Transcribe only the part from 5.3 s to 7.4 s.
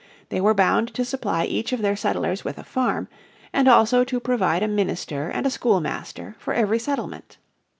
a schoolmaster for every settlement.